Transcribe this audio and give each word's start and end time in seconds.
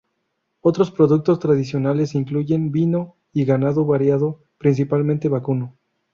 Otros 0.61 0.89
productos 0.89 1.37
tradicionales 1.39 2.15
incluyen 2.15 2.71
vino 2.71 3.17
y 3.33 3.45
ganado 3.45 3.85
variado, 3.85 4.41
principalmente 4.57 5.29
vacuno. 5.29 5.75